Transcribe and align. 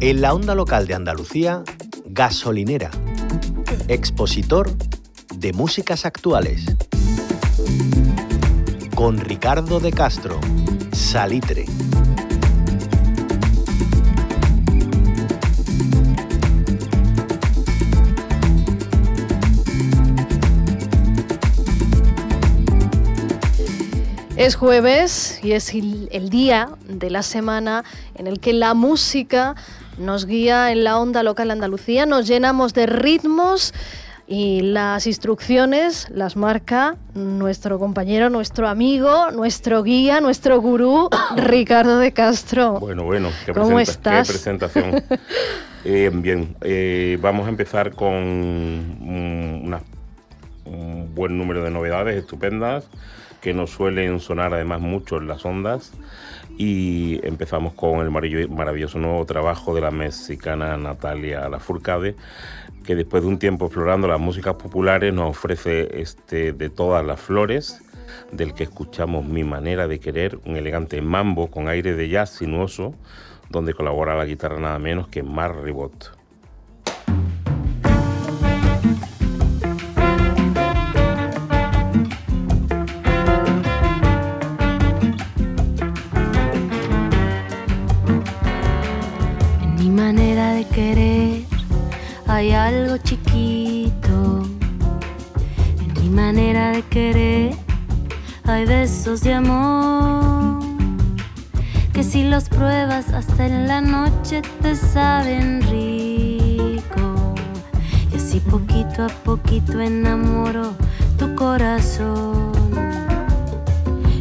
En 0.00 0.20
la 0.20 0.32
onda 0.32 0.54
local 0.54 0.86
de 0.86 0.94
Andalucía, 0.94 1.64
Gasolinera, 2.06 2.92
expositor 3.88 4.70
de 5.34 5.52
músicas 5.52 6.06
actuales. 6.06 6.66
Con 8.94 9.18
Ricardo 9.18 9.80
de 9.80 9.90
Castro, 9.90 10.38
Salitre. 10.92 11.64
Es 24.36 24.54
jueves 24.54 25.40
y 25.42 25.52
es 25.52 25.74
el 25.74 26.30
día 26.30 26.68
de 26.88 27.10
la 27.10 27.24
semana 27.24 27.84
en 28.14 28.28
el 28.28 28.38
que 28.38 28.52
la 28.52 28.74
música 28.74 29.56
nos 29.98 30.26
guía 30.26 30.72
en 30.72 30.84
la 30.84 30.98
onda 30.98 31.22
local 31.22 31.50
Andalucía, 31.50 32.06
nos 32.06 32.26
llenamos 32.26 32.74
de 32.74 32.86
ritmos 32.86 33.74
y 34.26 34.60
las 34.60 35.06
instrucciones 35.06 36.08
las 36.10 36.36
marca 36.36 36.96
nuestro 37.14 37.78
compañero, 37.78 38.28
nuestro 38.28 38.68
amigo, 38.68 39.30
nuestro 39.30 39.82
guía, 39.82 40.20
nuestro 40.20 40.60
gurú, 40.60 41.08
Ricardo 41.36 41.98
de 41.98 42.12
Castro. 42.12 42.78
Bueno, 42.78 43.04
bueno, 43.04 43.30
qué, 43.46 43.52
¿Cómo 43.52 43.80
estás? 43.80 44.26
qué 44.26 44.32
presentación. 44.32 45.02
Eh, 45.84 46.10
bien, 46.12 46.56
eh, 46.60 47.16
vamos 47.22 47.46
a 47.46 47.50
empezar 47.50 47.94
con 47.94 48.12
un 48.12 49.80
buen 51.14 51.38
número 51.38 51.62
de 51.62 51.70
novedades 51.70 52.16
estupendas 52.16 52.88
que 53.40 53.54
nos 53.54 53.70
suelen 53.70 54.18
sonar 54.20 54.52
además 54.52 54.80
mucho 54.80 55.18
en 55.18 55.28
las 55.28 55.44
ondas. 55.44 55.92
Y 56.60 57.24
empezamos 57.24 57.72
con 57.72 58.00
el 58.00 58.10
maravilloso 58.10 58.98
nuevo 58.98 59.24
trabajo 59.24 59.76
de 59.76 59.80
la 59.80 59.92
mexicana 59.92 60.76
Natalia 60.76 61.48
Lafourcade, 61.48 62.16
que 62.84 62.96
después 62.96 63.22
de 63.22 63.28
un 63.28 63.38
tiempo 63.38 63.66
explorando 63.66 64.08
las 64.08 64.18
músicas 64.18 64.54
populares 64.54 65.14
nos 65.14 65.30
ofrece 65.30 66.00
este 66.00 66.52
de 66.52 66.68
todas 66.68 67.06
las 67.06 67.20
flores, 67.20 67.80
del 68.32 68.54
que 68.54 68.64
escuchamos 68.64 69.24
Mi 69.24 69.44
manera 69.44 69.86
de 69.86 70.00
querer, 70.00 70.40
un 70.46 70.56
elegante 70.56 71.00
mambo 71.00 71.46
con 71.48 71.68
aire 71.68 71.94
de 71.94 72.08
jazz 72.08 72.30
sinuoso, 72.30 72.92
donde 73.50 73.72
colabora 73.72 74.16
la 74.16 74.24
guitarra 74.24 74.58
nada 74.58 74.80
menos 74.80 75.06
que 75.06 75.22
Mar 75.22 75.62
Ribot. 75.62 76.17
Querer. 96.82 97.54
Hay 98.44 98.64
besos 98.64 99.20
de 99.22 99.34
amor 99.34 100.58
que 101.92 102.02
si 102.02 102.22
los 102.24 102.48
pruebas 102.48 103.12
hasta 103.12 103.46
en 103.46 103.66
la 103.66 103.80
noche 103.80 104.42
te 104.62 104.76
saben 104.76 105.62
rico. 105.62 107.34
Y 108.12 108.16
así 108.16 108.40
poquito 108.40 109.04
a 109.04 109.08
poquito 109.08 109.80
enamoro 109.80 110.74
tu 111.18 111.34
corazón. 111.34 112.52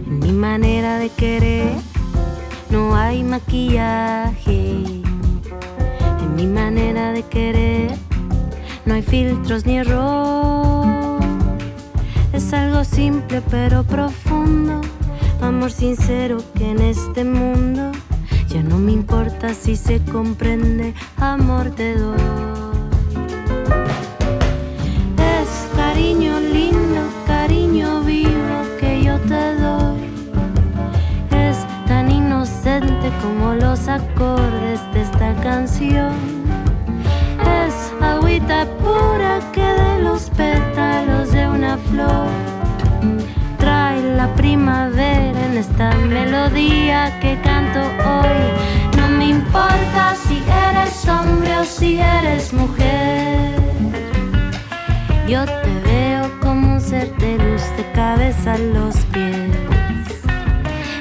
En 0.08 0.20
mi 0.20 0.32
manera 0.32 0.98
de 0.98 1.10
querer 1.10 1.76
no 2.70 2.96
hay 2.96 3.24
maquillaje. 3.24 4.82
En 6.22 6.36
mi 6.36 6.48
manera 6.48 7.14
de 7.14 7.24
querer 7.24 7.96
no 8.86 8.96
hay 8.96 9.04
filtros 9.04 9.66
ni 9.66 9.78
error. 9.78 10.97
Es 12.48 12.54
algo 12.54 12.86
simple 12.86 13.42
pero 13.52 13.84
profundo, 13.84 14.80
amor 15.42 15.70
sincero 15.70 16.38
que 16.56 16.72
en 16.72 16.80
este 16.80 17.26
mundo 17.26 17.92
ya 18.48 18.64
no 18.64 18.78
me 18.78 18.94
importa 18.94 19.54
si 19.54 19.76
se 19.76 20.00
comprende, 20.06 20.94
amor 21.18 21.72
te 21.72 21.96
doy. 21.96 22.18
Es 25.18 25.76
cariño 25.76 26.40
lindo, 26.40 27.02
cariño 27.28 28.02
vivo 28.04 28.62
que 28.80 29.04
yo 29.04 29.20
te 29.28 29.56
doy. 29.56 30.00
Es 31.32 31.58
tan 31.86 32.10
inocente 32.10 33.12
como 33.22 33.56
los 33.56 33.90
acordes 33.90 34.80
de 34.94 35.02
esta 35.02 35.34
canción 35.44 36.38
pura 38.66 39.40
que 39.52 39.62
de 39.62 40.04
los 40.04 40.30
pétalos 40.32 40.77
flor 41.90 42.28
trae 43.58 44.02
la 44.16 44.34
primavera 44.36 45.46
en 45.46 45.58
esta 45.58 45.94
melodía 45.96 47.20
que 47.20 47.40
canto 47.42 47.80
hoy. 47.80 48.40
No 48.98 49.08
me 49.18 49.26
importa 49.30 50.16
si 50.26 50.42
eres 50.70 51.08
hombre 51.08 51.58
o 51.58 51.66
si 51.66 52.00
eres 52.00 52.54
mujer. 52.54 53.56
Yo 55.28 55.46
te 55.46 55.74
veo 55.90 56.40
como 56.40 56.74
un 56.74 56.82
ser 56.82 57.16
de 57.18 57.38
luz 57.38 57.64
de 57.78 57.92
cabeza 57.94 58.54
a 58.54 58.58
los 58.58 58.96
pies. 59.14 59.52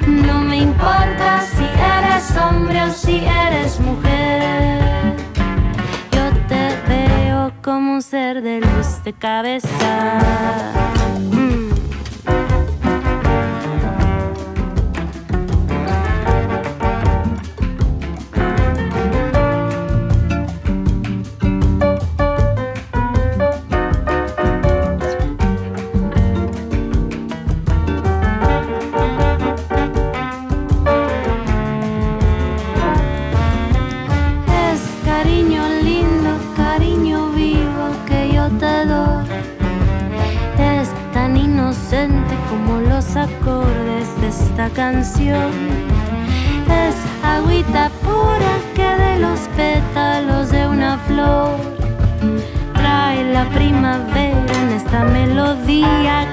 No 0.07 0.41
me 0.41 0.57
importa 0.59 1.43
si 1.55 1.65
eres 1.99 2.37
hombre 2.37 2.83
o 2.83 2.91
si 2.91 3.17
eres 3.25 3.81
mujer 3.81 4.76
como 7.67 7.95
un 7.95 8.01
ser 8.01 8.43
de 8.43 8.61
luz 8.61 9.03
de 9.03 9.13
cabeza. 9.13 10.96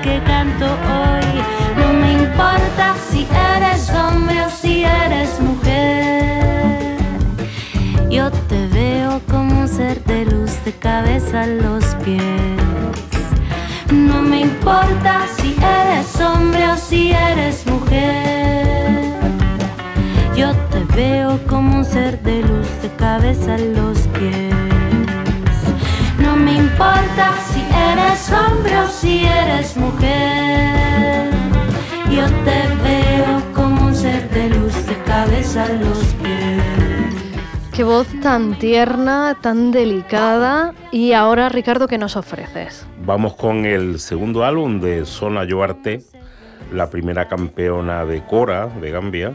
Que 0.03 0.21
canto 0.23 0.65
hoy. 0.65 1.29
No 1.77 1.93
me 1.93 2.11
importa 2.13 2.95
si 3.09 3.25
eres 3.55 3.89
hombre 3.89 4.45
o 4.45 4.49
si 4.49 4.83
eres 4.83 5.39
mujer. 5.39 6.97
Yo 8.09 8.29
te 8.49 8.67
veo 8.67 9.21
como 9.31 9.61
un 9.61 9.67
ser 9.67 10.03
de 10.03 10.25
luz 10.25 10.51
de 10.65 10.73
cabeza 10.73 11.43
a 11.43 11.47
los 11.47 11.85
pies. 12.03 12.59
No 13.91 14.21
me 14.21 14.41
importa 14.41 15.21
si 15.37 15.55
eres 15.79 16.19
hombre 16.19 16.69
o 16.69 16.77
si 16.77 17.11
eres 17.11 17.65
mujer. 17.65 19.13
Yo 20.35 20.53
te 20.71 20.83
veo 20.95 21.39
como 21.47 21.77
un 21.77 21.85
ser 21.85 22.21
de 22.21 22.41
luz 22.41 22.67
de 22.81 22.89
cabeza 22.97 23.55
a 23.55 23.57
los 23.57 23.99
pies. 24.17 24.53
No 26.19 26.35
me 26.35 26.53
importa 26.55 27.25
si 27.51 27.52
eres 27.91 28.31
hombre 28.31 28.79
o 28.79 28.87
si 28.87 29.25
eres 29.25 29.75
mujer. 29.77 31.29
Yo 32.09 32.25
te 32.45 32.67
veo 32.83 33.41
como 33.53 33.87
un 33.87 33.95
ser 33.95 34.29
de 34.29 34.49
luz 34.49 34.85
de 34.85 34.95
cabeza 35.03 35.65
a 35.65 35.69
los 35.69 35.97
pies. 36.21 36.63
Qué 37.73 37.83
voz 37.83 38.07
tan 38.21 38.59
tierna, 38.59 39.35
tan 39.41 39.71
delicada. 39.71 40.75
Y 40.91 41.13
ahora, 41.13 41.49
Ricardo, 41.49 41.87
¿qué 41.87 41.97
nos 41.97 42.15
ofreces? 42.15 42.85
Vamos 43.03 43.33
con 43.33 43.65
el 43.65 43.99
segundo 43.99 44.45
álbum 44.45 44.79
de 44.79 45.05
Sona 45.05 45.43
Yoarte, 45.43 46.03
la 46.71 46.91
primera 46.91 47.27
campeona 47.27 48.05
de 48.05 48.23
Cora 48.23 48.67
de 48.67 48.91
Gambia. 48.91 49.33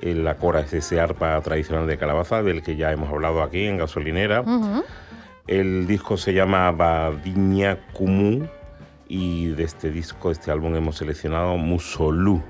Eh, 0.00 0.14
la 0.14 0.36
Cora 0.36 0.60
es 0.60 0.72
ese 0.72 1.00
arpa 1.00 1.40
tradicional 1.40 1.88
de 1.88 1.98
calabaza 1.98 2.44
del 2.44 2.62
que 2.62 2.76
ya 2.76 2.92
hemos 2.92 3.10
hablado 3.10 3.42
aquí 3.42 3.64
en 3.66 3.78
Gasolinera. 3.78 4.44
El 5.46 5.86
disco 5.86 6.16
se 6.16 6.32
llama 6.32 6.70
Badiña 6.70 7.76
Kumu 7.92 8.46
y 9.06 9.48
de 9.48 9.64
este 9.64 9.90
disco, 9.90 10.30
este 10.30 10.50
álbum, 10.50 10.74
hemos 10.74 10.96
seleccionado 10.96 11.58
Musolú. 11.58 12.42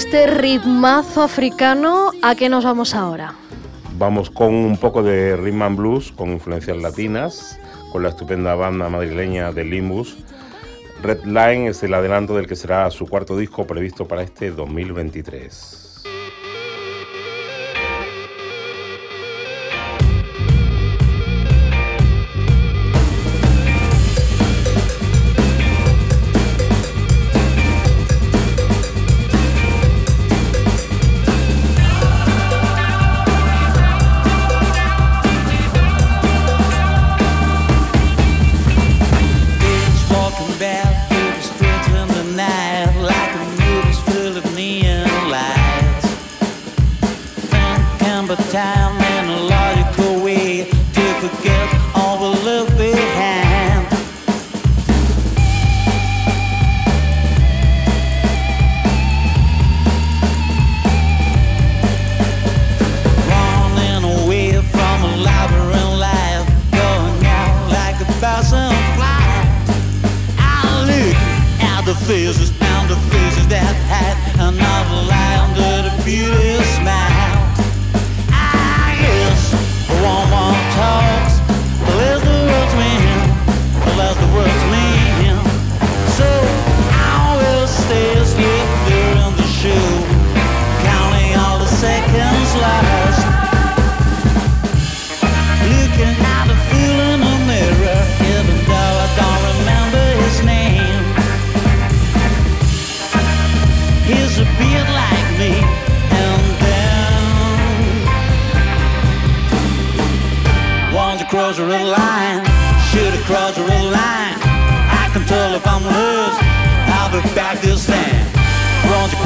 Este 0.00 0.26
ritmazo 0.26 1.22
africano, 1.22 2.12
¿a 2.22 2.34
qué 2.34 2.48
nos 2.48 2.64
vamos 2.64 2.94
ahora? 2.94 3.34
Vamos 3.98 4.30
con 4.30 4.54
un 4.54 4.78
poco 4.78 5.02
de 5.02 5.36
rhythm 5.36 5.60
and 5.60 5.76
blues 5.76 6.10
con 6.10 6.30
influencias 6.30 6.78
latinas, 6.78 7.60
con 7.92 8.02
la 8.02 8.08
estupenda 8.08 8.54
banda 8.54 8.88
madrileña 8.88 9.52
de 9.52 9.62
Limbus. 9.62 10.16
Red 11.02 11.24
Line 11.26 11.68
es 11.68 11.82
el 11.82 11.92
adelanto 11.92 12.34
del 12.34 12.46
que 12.46 12.56
será 12.56 12.90
su 12.90 13.06
cuarto 13.06 13.36
disco 13.36 13.66
previsto 13.66 14.08
para 14.08 14.22
este 14.22 14.50
2023. 14.50 15.79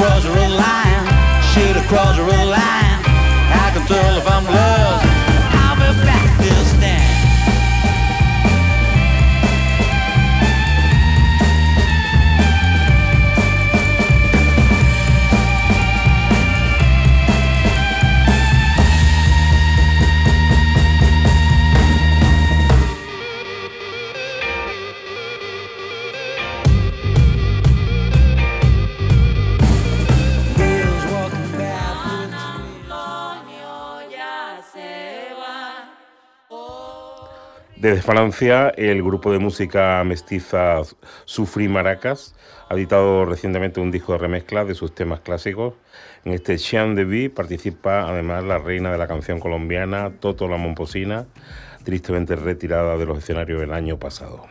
crossed 0.05 0.27
a 0.27 0.29
line. 0.29 1.05
Should 1.41 1.75
have 1.77 1.87
crossed 1.87 2.19
a 2.19 2.45
line. 2.45 2.84
Desde 37.95 38.07
Francia, 38.07 38.73
el 38.75 39.01
grupo 39.01 39.31
de 39.31 39.39
música 39.39 40.03
mestiza 40.03 40.81
Sufri 41.23 41.69
Maracas 41.69 42.35
ha 42.67 42.73
editado 42.73 43.23
recientemente 43.23 43.79
un 43.79 43.89
disco 43.89 44.11
de 44.11 44.17
remezcla 44.17 44.65
de 44.65 44.75
sus 44.75 44.93
temas 44.93 45.21
clásicos. 45.21 45.75
En 46.25 46.33
este 46.33 46.57
Chien 46.57 46.95
de 46.95 47.05
Vie 47.05 47.29
participa 47.29 48.01
además 48.01 48.43
la 48.43 48.57
reina 48.57 48.91
de 48.91 48.97
la 48.97 49.07
canción 49.07 49.39
colombiana, 49.39 50.11
Toto 50.19 50.49
la 50.49 50.57
Momposina, 50.57 51.25
tristemente 51.85 52.35
retirada 52.35 52.97
de 52.97 53.05
los 53.05 53.19
escenarios 53.19 53.63
el 53.63 53.71
año 53.71 53.97
pasado. 53.97 54.45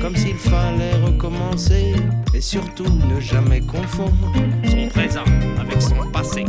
Comme 0.00 0.16
s'il 0.16 0.36
fallait 0.36 0.96
recommencer 1.04 1.94
et 2.34 2.40
surtout 2.40 2.84
ne 2.84 3.20
jamais 3.20 3.60
confondre 3.60 4.32
son 4.64 4.88
présent 4.88 5.24
avec 5.60 5.80
son 5.82 6.10
passé. 6.10 6.44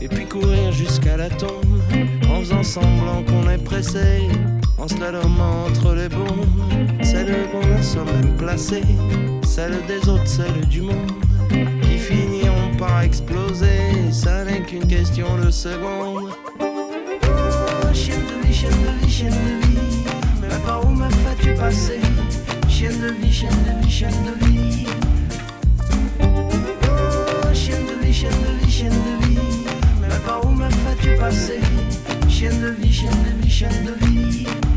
Et 0.00 0.08
puis 0.08 0.26
courir 0.26 0.70
jusqu'à 0.72 1.16
la 1.16 1.28
tombe 1.30 1.80
en 2.30 2.40
faisant 2.40 2.62
semblant 2.62 3.22
qu'on 3.24 3.48
est 3.50 3.62
pressé, 3.64 4.28
en 4.76 4.86
slalomant 4.86 5.66
entre 5.66 5.94
les 5.94 6.08
bombes, 6.08 6.46
celle 7.02 7.48
qu'on 7.50 7.78
a 7.78 7.82
soi-même 7.82 8.36
placée, 8.36 8.84
celle 9.44 9.78
des 9.86 10.08
autres, 10.08 10.26
celle 10.26 10.66
du 10.68 10.82
monde, 10.82 11.12
qui 11.82 11.98
finiront 11.98 12.76
par 12.78 13.00
exploser, 13.00 14.12
ça 14.12 14.44
n'est 14.44 14.60
qu'une 14.60 14.86
question 14.86 15.36
de 15.42 15.50
secondes. 15.50 16.30
Oh, 16.60 16.64
passer 21.58 22.00
Chienne 22.68 23.00
de 23.00 23.08
vie, 23.08 23.32
chienne 23.32 23.50
de 23.66 23.84
vie, 23.84 23.90
chienne 23.90 24.12
de 24.24 24.46
vie. 24.46 24.86
Oh, 26.20 27.52
chienne 27.52 27.86
de 27.86 28.04
vie, 28.04 28.12
chienne 28.12 28.30
de 28.30 28.64
vie, 28.64 28.70
chienne 28.70 28.90
de 28.90 29.26
vie. 29.26 29.38
Mais 30.00 30.08
par 30.24 30.44
où 30.44 30.50
me 30.50 30.68
fais-tu 30.70 31.16
passer? 31.16 31.60
Chienne 32.28 32.60
de 32.60 32.68
vie, 32.68 32.92
chienne 32.92 33.10
de 33.24 33.42
vie, 33.42 33.50
chienne 33.50 33.84
de 33.84 34.06
vie. 34.06 34.67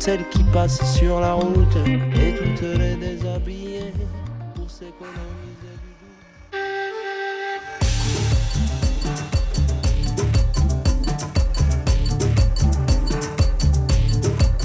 Celles 0.00 0.26
qui 0.30 0.42
passent 0.44 0.96
sur 0.96 1.20
la 1.20 1.34
route 1.34 1.76
et 1.86 2.34
toutes 2.34 2.62
les 2.78 2.96
déshabillées 2.96 3.92
pour 4.54 4.70
s'économiser 4.70 5.74
du 5.82 5.92
doux. 6.00 6.16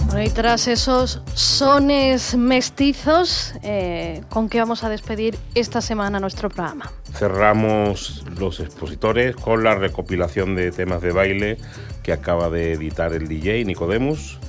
Bueno, 0.05 0.23
y 0.23 0.29
tras 0.29 0.69
esos 0.69 1.21
sones 1.33 2.37
mestizos, 2.37 3.53
eh, 3.61 4.21
¿con 4.29 4.47
qué 4.47 4.59
vamos 4.59 4.85
a 4.85 4.89
despedir 4.89 5.37
esta 5.53 5.81
semana 5.81 6.21
nuestro 6.21 6.47
programa? 6.47 6.89
Cerramos 7.13 8.23
los 8.39 8.61
expositores 8.61 9.35
con 9.35 9.65
la 9.65 9.75
recopilación 9.75 10.55
de 10.55 10.71
temas 10.71 11.01
de 11.01 11.11
baile 11.11 11.57
que 12.03 12.13
acaba 12.13 12.49
de 12.49 12.71
editar 12.71 13.11
el 13.11 13.27
DJ 13.27 13.65
Nicodemus, 13.65 14.39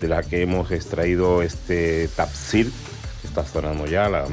de 0.00 0.08
la 0.08 0.22
que 0.22 0.42
hemos 0.42 0.70
extraído 0.70 1.42
este 1.42 2.08
Tapsir, 2.08 2.70
que 3.20 3.26
está 3.26 3.44
sonando 3.44 3.86
ya, 3.86 4.08
la, 4.08 4.26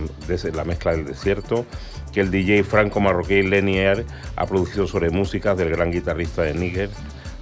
la 0.54 0.64
mezcla 0.64 0.92
del 0.92 1.06
desierto, 1.06 1.66
que 2.12 2.22
el 2.22 2.32
DJ 2.32 2.64
franco-marroquí 2.64 3.42
Lenier 3.42 4.06
ha 4.36 4.46
producido 4.46 4.88
sobre 4.88 5.10
músicas 5.10 5.58
del 5.58 5.70
gran 5.70 5.92
guitarrista 5.92 6.44
de 6.44 6.54
Níger, 6.54 6.90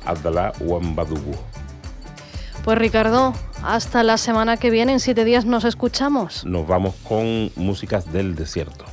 Abdallah 0.06 0.54
Ouambadougou. 0.62 1.36
Pues 2.64 2.78
Ricardo, 2.78 3.34
hasta 3.64 4.04
la 4.04 4.18
semana 4.18 4.58
que 4.58 4.70
viene, 4.70 4.92
en 4.92 5.00
siete 5.00 5.24
días 5.26 5.46
nos 5.46 5.64
escuchamos. 5.64 6.46
Nos 6.46 6.68
vamos 6.68 6.96
con 7.08 7.52
músicas 7.56 8.12
del 8.12 8.36
desierto. 8.36 8.86